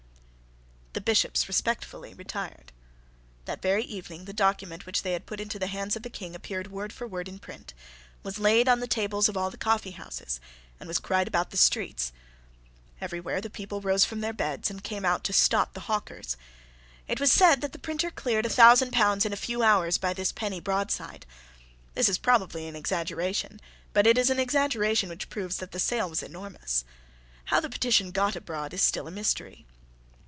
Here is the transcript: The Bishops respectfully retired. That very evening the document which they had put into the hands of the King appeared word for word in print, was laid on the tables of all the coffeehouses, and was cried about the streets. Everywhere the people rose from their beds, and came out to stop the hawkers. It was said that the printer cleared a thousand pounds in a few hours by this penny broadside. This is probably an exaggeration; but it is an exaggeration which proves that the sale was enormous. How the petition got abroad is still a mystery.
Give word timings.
The 0.93 0.99
Bishops 0.99 1.47
respectfully 1.47 2.13
retired. 2.13 2.73
That 3.45 3.61
very 3.61 3.83
evening 3.85 4.25
the 4.25 4.33
document 4.33 4.85
which 4.85 5.03
they 5.03 5.13
had 5.13 5.25
put 5.25 5.39
into 5.39 5.57
the 5.57 5.67
hands 5.67 5.95
of 5.95 6.03
the 6.03 6.09
King 6.09 6.35
appeared 6.35 6.69
word 6.69 6.91
for 6.91 7.07
word 7.07 7.29
in 7.29 7.39
print, 7.39 7.73
was 8.23 8.39
laid 8.39 8.67
on 8.67 8.81
the 8.81 8.87
tables 8.87 9.29
of 9.29 9.37
all 9.37 9.49
the 9.49 9.55
coffeehouses, 9.57 10.41
and 10.81 10.89
was 10.89 10.99
cried 10.99 11.29
about 11.29 11.51
the 11.51 11.55
streets. 11.57 12.11
Everywhere 12.99 13.39
the 13.39 13.49
people 13.49 13.79
rose 13.79 14.03
from 14.03 14.19
their 14.19 14.33
beds, 14.33 14.69
and 14.69 14.83
came 14.83 15.05
out 15.05 15.23
to 15.23 15.31
stop 15.31 15.71
the 15.73 15.87
hawkers. 15.87 16.35
It 17.07 17.21
was 17.21 17.31
said 17.31 17.61
that 17.61 17.71
the 17.71 17.79
printer 17.79 18.11
cleared 18.11 18.45
a 18.45 18.49
thousand 18.49 18.91
pounds 18.91 19.25
in 19.25 19.31
a 19.31 19.37
few 19.37 19.63
hours 19.63 19.97
by 19.97 20.13
this 20.13 20.33
penny 20.33 20.59
broadside. 20.59 21.25
This 21.93 22.09
is 22.09 22.17
probably 22.17 22.67
an 22.67 22.75
exaggeration; 22.75 23.61
but 23.93 24.05
it 24.05 24.17
is 24.17 24.29
an 24.29 24.41
exaggeration 24.41 25.07
which 25.07 25.29
proves 25.29 25.55
that 25.59 25.71
the 25.71 25.79
sale 25.79 26.09
was 26.09 26.21
enormous. 26.21 26.83
How 27.45 27.61
the 27.61 27.69
petition 27.69 28.11
got 28.11 28.35
abroad 28.35 28.73
is 28.73 28.81
still 28.81 29.07
a 29.07 29.11
mystery. 29.11 29.65